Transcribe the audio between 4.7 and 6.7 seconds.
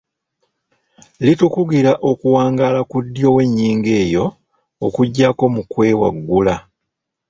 okuggyako mu kyewaggula.